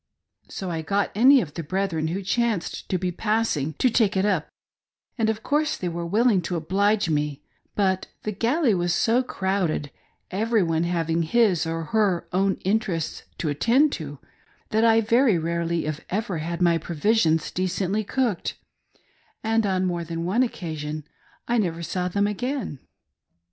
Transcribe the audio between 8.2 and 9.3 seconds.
the galley was so